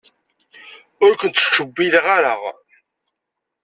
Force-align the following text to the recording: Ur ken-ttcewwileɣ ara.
Ur 1.05 1.11
ken-ttcewwileɣ 1.19 2.05
ara. 2.17 2.35